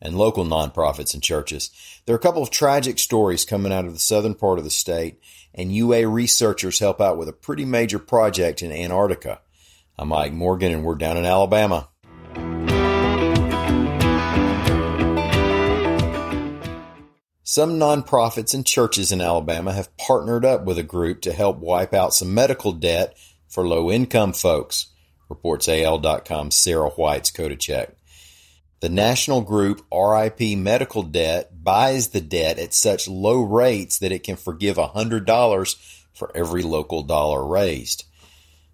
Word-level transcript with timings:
and 0.00 0.16
local 0.16 0.44
nonprofits 0.44 1.14
and 1.14 1.22
churches. 1.22 1.70
There 2.04 2.14
are 2.14 2.18
a 2.18 2.22
couple 2.22 2.42
of 2.42 2.50
tragic 2.50 2.98
stories 2.98 3.44
coming 3.44 3.72
out 3.72 3.86
of 3.86 3.92
the 3.92 3.98
southern 3.98 4.34
part 4.34 4.58
of 4.58 4.64
the 4.64 4.70
state, 4.70 5.18
and 5.54 5.74
UA 5.74 6.06
researchers 6.08 6.78
help 6.78 7.00
out 7.00 7.18
with 7.18 7.28
a 7.28 7.32
pretty 7.32 7.64
major 7.64 7.98
project 7.98 8.62
in 8.62 8.70
Antarctica. 8.72 9.40
I'm 9.98 10.08
Mike 10.08 10.32
Morgan, 10.32 10.72
and 10.72 10.84
we're 10.84 10.96
down 10.96 11.16
in 11.16 11.24
Alabama. 11.24 11.88
Some 17.42 17.78
nonprofits 17.78 18.52
and 18.52 18.66
churches 18.66 19.12
in 19.12 19.22
Alabama 19.22 19.72
have 19.72 19.96
partnered 19.96 20.44
up 20.44 20.66
with 20.66 20.78
a 20.78 20.82
group 20.82 21.22
to 21.22 21.32
help 21.32 21.56
wipe 21.56 21.94
out 21.94 22.12
some 22.12 22.34
medical 22.34 22.72
debt 22.72 23.16
for 23.48 23.66
low 23.66 23.90
income 23.90 24.34
folks, 24.34 24.88
reports 25.30 25.66
AL.com's 25.66 26.54
Sarah 26.54 26.90
Whites-Koditschek. 26.90 27.95
The 28.80 28.88
national 28.90 29.40
group 29.40 29.86
RIP 29.90 30.58
Medical 30.58 31.02
Debt 31.02 31.64
buys 31.64 32.08
the 32.08 32.20
debt 32.20 32.58
at 32.58 32.74
such 32.74 33.08
low 33.08 33.40
rates 33.40 33.98
that 33.98 34.12
it 34.12 34.22
can 34.22 34.36
forgive 34.36 34.76
$100 34.76 35.76
for 36.12 36.30
every 36.34 36.62
local 36.62 37.02
dollar 37.02 37.46
raised. 37.46 38.04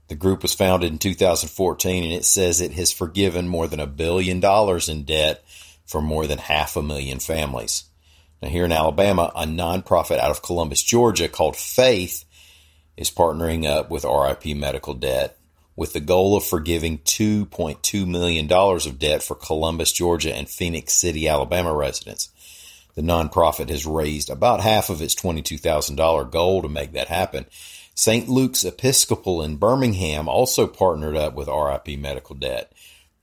The 0.09 0.17
group 0.17 0.43
was 0.43 0.55
founded 0.55 0.91
in 0.91 0.99
2014 0.99 2.05
and 2.05 2.13
it 2.13 2.25
says 2.25 2.61
it 2.61 2.73
has 2.73 2.93
forgiven 2.93 3.47
more 3.49 3.69
than 3.69 3.81
a 3.81 3.87
billion 3.87 4.41
dollars 4.41 4.89
in 4.89 5.05
debt 5.05 5.45
for 5.87 6.03
more 6.03 6.27
than 6.27 6.39
half 6.39 6.77
a 6.77 6.83
million 6.83 7.19
families. 7.21 7.85
Now, 8.43 8.49
here 8.49 8.65
in 8.65 8.73
Alabama, 8.73 9.31
a 9.37 9.45
nonprofit 9.45 10.19
out 10.19 10.33
of 10.33 10.43
Columbus, 10.43 10.83
Georgia 10.83 11.29
called 11.29 11.57
Faith 11.57 12.25
is 12.97 13.11
partnering 13.11 13.67
up 13.67 13.89
with 13.89 14.05
RIP 14.05 14.57
Medical 14.57 14.95
Debt 14.95 15.39
with 15.77 15.93
the 15.93 16.01
goal 16.01 16.37
of 16.37 16.45
forgiving 16.45 16.99
$2.2 16.99 18.07
million 18.07 18.51
of 18.53 18.99
debt 18.99 19.23
for 19.23 19.35
Columbus, 19.35 19.93
Georgia 19.93 20.35
and 20.35 20.49
Phenix 20.49 20.93
City, 20.93 21.29
Alabama 21.29 21.73
residents. 21.73 22.29
The 22.95 23.03
nonprofit 23.03 23.71
has 23.71 23.87
raised 23.87 24.29
about 24.29 24.61
half 24.61 24.91
of 24.91 25.01
its 25.01 25.15
$22,000 25.15 26.31
goal 26.31 26.63
to 26.63 26.69
make 26.69 26.93
that 26.93 27.09
happen. 27.09 27.47
St. 27.95 28.29
Luke's 28.29 28.65
Episcopal 28.65 29.43
in 29.43 29.57
Birmingham 29.57 30.29
also 30.29 30.67
partnered 30.67 31.17
up 31.17 31.35
with 31.35 31.49
RIP 31.49 31.99
Medical 31.99 32.35
Debt. 32.35 32.73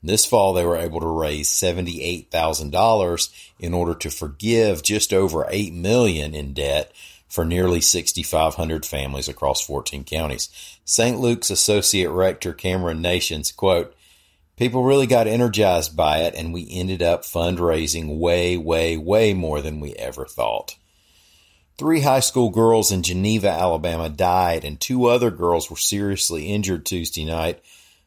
This 0.01 0.25
fall, 0.25 0.53
they 0.53 0.65
were 0.65 0.77
able 0.77 1.01
to 1.01 1.07
raise 1.07 1.49
$78,000 1.49 3.49
in 3.59 3.73
order 3.73 3.93
to 3.95 4.09
forgive 4.09 4.81
just 4.81 5.13
over 5.13 5.45
8 5.49 5.73
million 5.73 6.33
in 6.33 6.53
debt 6.53 6.91
for 7.29 7.45
nearly 7.45 7.79
6,500 7.79 8.85
families 8.85 9.29
across 9.29 9.61
14 9.61 10.03
counties. 10.03 10.49
St. 10.83 11.19
Luke's 11.19 11.49
Associate 11.49 12.09
Rector 12.09 12.53
Cameron 12.53 13.01
Nations, 13.01 13.51
quote, 13.51 13.95
People 14.57 14.83
really 14.83 15.07
got 15.07 15.27
energized 15.27 15.95
by 15.95 16.17
it, 16.23 16.35
and 16.35 16.51
we 16.51 16.67
ended 16.69 17.01
up 17.01 17.21
fundraising 17.21 18.19
way, 18.19 18.57
way, 18.57 18.97
way 18.97 19.33
more 19.33 19.61
than 19.61 19.79
we 19.79 19.93
ever 19.93 20.25
thought. 20.25 20.75
Three 21.77 22.01
high 22.01 22.19
school 22.19 22.49
girls 22.49 22.91
in 22.91 23.03
Geneva, 23.03 23.49
Alabama 23.49 24.09
died, 24.09 24.65
and 24.65 24.77
two 24.77 25.05
other 25.05 25.31
girls 25.31 25.69
were 25.69 25.77
seriously 25.77 26.47
injured 26.47 26.85
Tuesday 26.85 27.23
night 27.23 27.61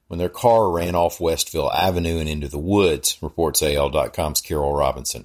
when 0.08 0.18
their 0.18 0.28
car 0.28 0.70
ran 0.70 0.94
off 0.94 1.22
Westville 1.22 1.72
Avenue 1.72 2.18
and 2.18 2.28
into 2.28 2.48
the 2.48 2.58
woods, 2.58 3.16
reports 3.22 3.62
AL.com's 3.62 4.42
Carol 4.42 4.74
Robinson. 4.74 5.24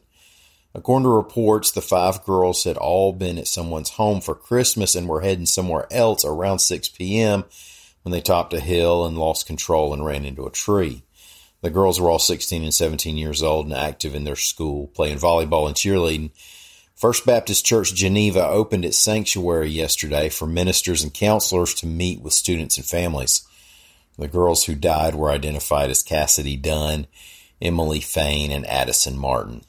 According 0.77 1.05
to 1.05 1.09
reports, 1.09 1.71
the 1.71 1.81
five 1.81 2.23
girls 2.23 2.63
had 2.63 2.77
all 2.77 3.11
been 3.11 3.39
at 3.39 3.47
someone's 3.47 3.89
home 3.89 4.21
for 4.21 4.35
Christmas 4.35 4.93
and 4.93 5.09
were 5.09 5.21
heading 5.21 5.47
somewhere 5.47 5.87
else 5.89 6.23
around 6.23 6.59
6 6.59 6.89
p.m. 6.89 7.45
when 8.03 8.11
they 8.11 8.21
topped 8.21 8.53
a 8.53 8.59
hill 8.59 9.03
and 9.03 9.17
lost 9.17 9.47
control 9.47 9.91
and 9.91 10.05
ran 10.05 10.23
into 10.23 10.45
a 10.45 10.51
tree. 10.51 11.01
The 11.61 11.71
girls 11.71 11.99
were 11.99 12.11
all 12.11 12.19
16 12.19 12.61
and 12.61 12.73
17 12.73 13.17
years 13.17 13.41
old 13.41 13.65
and 13.65 13.73
active 13.73 14.13
in 14.13 14.23
their 14.23 14.35
school, 14.35 14.85
playing 14.93 15.17
volleyball 15.17 15.65
and 15.65 15.75
cheerleading. 15.75 16.29
First 16.95 17.25
Baptist 17.25 17.65
Church 17.65 17.95
Geneva 17.95 18.47
opened 18.47 18.85
its 18.85 18.99
sanctuary 18.99 19.69
yesterday 19.69 20.29
for 20.29 20.45
ministers 20.45 21.01
and 21.01 21.11
counselors 21.11 21.73
to 21.75 21.87
meet 21.87 22.21
with 22.21 22.33
students 22.33 22.77
and 22.77 22.85
families. 22.85 23.47
The 24.19 24.27
girls 24.27 24.65
who 24.65 24.75
died 24.75 25.15
were 25.15 25.31
identified 25.31 25.89
as 25.89 26.03
Cassidy 26.03 26.55
Dunn, 26.55 27.07
Emily 27.59 27.99
Fain, 27.99 28.51
and 28.51 28.65
Addison 28.67 29.17
Martin. 29.17 29.63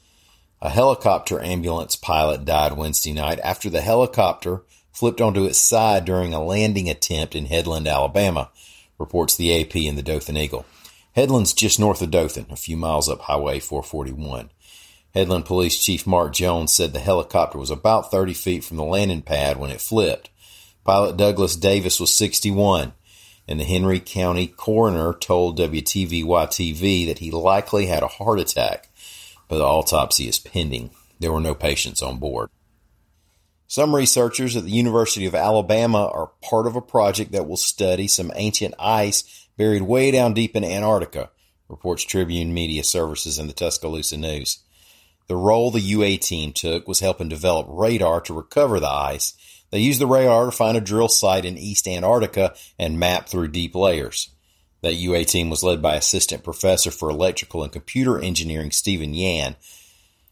A 0.61 0.69
helicopter 0.69 1.41
ambulance 1.41 1.95
pilot 1.95 2.43
died 2.43 2.73
Wednesday 2.73 3.13
night 3.13 3.39
after 3.39 3.69
the 3.69 3.79
helicopter 3.79 4.63
flipped 4.91 5.21
onto 5.21 5.45
its 5.45 5.57
side 5.57 6.03
during 6.03 6.33
a 6.33 6.43
landing 6.43 6.89
attempt 6.89 7.33
in 7.33 7.45
Headland, 7.45 7.87
Alabama, 7.87 8.49
reports 8.97 9.37
the 9.37 9.57
AP 9.61 9.73
and 9.77 9.97
the 9.97 10.03
Dothan 10.03 10.35
Eagle. 10.35 10.65
Headland's 11.15 11.53
just 11.53 11.79
north 11.79 12.01
of 12.01 12.11
Dothan, 12.11 12.47
a 12.49 12.57
few 12.57 12.75
miles 12.75 13.07
up 13.07 13.21
Highway 13.21 13.59
441. 13.59 14.49
Headland 15.13 15.45
Police 15.45 15.81
Chief 15.81 16.05
Mark 16.05 16.33
Jones 16.33 16.73
said 16.73 16.91
the 16.91 16.99
helicopter 16.99 17.57
was 17.57 17.71
about 17.71 18.11
30 18.11 18.33
feet 18.33 18.63
from 18.65 18.75
the 18.75 18.83
landing 18.83 19.21
pad 19.21 19.57
when 19.57 19.71
it 19.71 19.79
flipped. 19.79 20.29
Pilot 20.83 21.15
Douglas 21.15 21.55
Davis 21.55 22.01
was 22.01 22.13
61, 22.13 22.91
and 23.47 23.61
the 23.61 23.63
Henry 23.63 24.01
County 24.01 24.47
coroner 24.47 25.13
told 25.13 25.57
WTVY 25.57 26.47
TV 26.47 27.07
that 27.07 27.19
he 27.19 27.31
likely 27.31 27.85
had 27.85 28.03
a 28.03 28.07
heart 28.07 28.41
attack 28.41 28.88
but 29.49 29.57
the 29.57 29.65
autopsy 29.65 30.29
is 30.29 30.39
pending. 30.39 30.91
There 31.19 31.33
were 31.33 31.41
no 31.41 31.53
patients 31.53 32.01
on 32.01 32.19
board. 32.19 32.49
Some 33.67 33.93
researchers 33.93 34.55
at 34.55 34.63
the 34.63 34.71
University 34.71 35.25
of 35.25 35.35
Alabama 35.35 36.07
are 36.07 36.31
part 36.41 36.65
of 36.65 36.75
a 36.75 36.81
project 36.81 37.33
that 37.33 37.47
will 37.47 37.57
study 37.57 38.07
some 38.07 38.31
ancient 38.35 38.73
ice 38.79 39.47
buried 39.57 39.81
way 39.81 40.09
down 40.11 40.33
deep 40.33 40.55
in 40.55 40.63
Antarctica, 40.63 41.29
reports 41.67 42.03
Tribune 42.03 42.53
Media 42.53 42.83
Services 42.83 43.37
and 43.37 43.49
the 43.49 43.53
Tuscaloosa 43.53 44.17
News. 44.17 44.59
The 45.27 45.35
role 45.35 45.69
the 45.69 45.81
UA 45.81 46.17
team 46.17 46.53
took 46.53 46.87
was 46.87 47.01
helping 47.01 47.29
develop 47.29 47.67
radar 47.69 48.21
to 48.21 48.33
recover 48.33 48.79
the 48.79 48.89
ice. 48.89 49.35
They 49.69 49.79
used 49.79 50.01
the 50.01 50.07
radar 50.07 50.45
to 50.45 50.51
find 50.51 50.75
a 50.75 50.81
drill 50.81 51.09
site 51.09 51.45
in 51.45 51.57
East 51.57 51.87
Antarctica 51.87 52.55
and 52.79 52.99
map 52.99 53.29
through 53.29 53.49
deep 53.49 53.75
layers. 53.75 54.29
That 54.81 54.95
UA 54.95 55.25
team 55.25 55.49
was 55.49 55.63
led 55.63 55.81
by 55.81 55.95
Assistant 55.95 56.43
Professor 56.43 56.91
for 56.91 57.09
Electrical 57.09 57.63
and 57.63 57.71
Computer 57.71 58.19
Engineering 58.19 58.71
Stephen 58.71 59.13
Yan. 59.13 59.55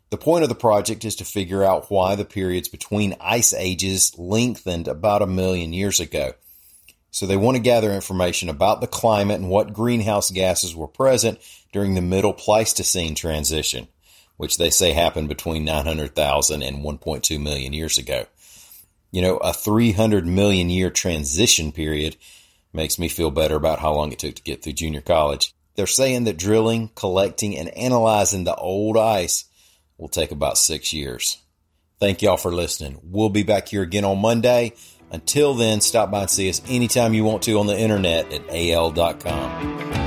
The 0.10 0.18
point 0.18 0.44
of 0.44 0.50
the 0.50 0.56
project 0.56 1.04
is 1.04 1.16
to 1.18 1.26
figure 1.26 1.64
out 1.64 1.92
why 1.92 2.16
the 2.16 2.24
periods 2.24 2.70
between 2.70 3.18
ice 3.20 3.54
ages 3.54 4.18
lengthened 4.18 4.88
about 4.88 5.22
a 5.22 5.28
million 5.28 5.74
years 5.74 6.00
ago. 6.00 6.34
So 7.12 7.26
they 7.26 7.36
want 7.36 7.58
to 7.58 7.62
gather 7.64 7.92
information 7.92 8.48
about 8.48 8.80
the 8.80 8.88
climate 8.88 9.40
and 9.40 9.50
what 9.50 9.74
greenhouse 9.74 10.32
gases 10.32 10.76
were 10.76 10.88
present 10.88 11.40
during 11.74 11.96
the 11.96 12.02
Middle 12.02 12.34
Pleistocene 12.34 13.16
transition, 13.16 13.88
which 14.38 14.58
they 14.58 14.70
say 14.70 14.94
happened 14.94 15.28
between 15.28 15.66
900,000 15.66 16.62
and 16.62 16.78
1.2 16.78 17.42
million 17.42 17.74
years 17.74 17.98
ago. 17.98 18.28
You 19.12 19.22
know, 19.22 19.38
a 19.38 19.52
300 19.52 20.26
million 20.26 20.70
year 20.70 20.90
transition 20.90 21.72
period 21.72 22.18
Makes 22.78 23.00
me 23.00 23.08
feel 23.08 23.32
better 23.32 23.56
about 23.56 23.80
how 23.80 23.96
long 23.96 24.12
it 24.12 24.20
took 24.20 24.36
to 24.36 24.44
get 24.44 24.62
through 24.62 24.74
junior 24.74 25.02
college. 25.02 25.52
They're 25.76 25.88
saying 25.88 26.26
that 26.26 26.38
drilling, 26.38 26.92
collecting, 26.94 27.58
and 27.58 27.70
analyzing 27.70 28.44
the 28.44 28.54
old 28.54 28.98
ice 28.98 29.46
will 29.98 30.10
take 30.10 30.30
about 30.30 30.60
six 30.60 30.94
years. 30.94 31.40
Thank 32.00 32.22
y'all 32.22 32.38
for 32.38 32.54
listening. 32.54 33.00
We'll 33.02 33.30
be 33.30 33.42
back 33.42 33.70
here 33.70 33.82
again 33.82 34.06
on 34.06 34.20
Monday. 34.20 34.74
Until 35.12 35.56
then, 35.56 35.82
stop 35.82 36.12
by 36.12 36.22
and 36.22 36.30
see 36.30 36.50
us 36.50 36.62
anytime 36.70 37.16
you 37.16 37.24
want 37.24 37.42
to 37.44 37.58
on 37.58 37.66
the 37.66 37.76
internet 37.76 38.32
at 38.32 38.48
al.com. 38.48 40.07